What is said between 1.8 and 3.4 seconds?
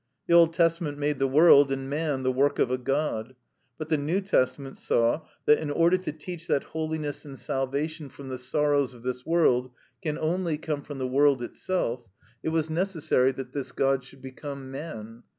man the work of a god,